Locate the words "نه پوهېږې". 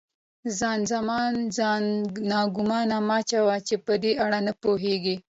4.47-5.15